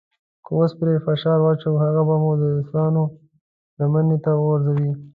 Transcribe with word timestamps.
که 0.45 0.51
اوس 0.57 0.71
پرې 0.79 0.95
فشار 1.07 1.37
واچوو 1.41 1.81
هغه 1.85 2.01
به 2.07 2.15
مو 2.23 2.31
د 2.41 2.43
روسانو 2.55 3.03
لمنې 3.79 4.17
ته 4.23 4.29
وغورځوي. 4.35 4.91